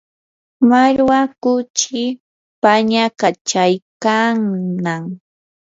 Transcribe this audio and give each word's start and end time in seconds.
mallwa 0.69 1.19
kuchii 1.43 2.09
pañakachaykannam 2.61 5.03